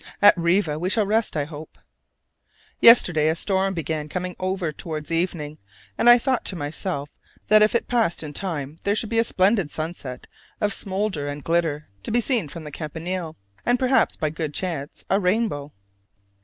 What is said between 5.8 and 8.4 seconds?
and I thought to myself that if it passed in